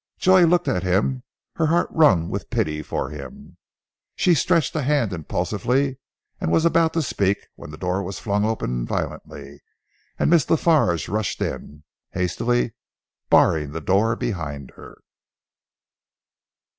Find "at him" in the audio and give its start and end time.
0.67-1.21